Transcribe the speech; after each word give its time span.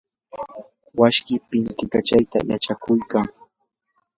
washkii 0.99 1.39
pintikachayta 1.49 2.39
yachakuykan. 2.49 3.27